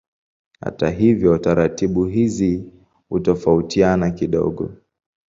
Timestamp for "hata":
0.59-0.89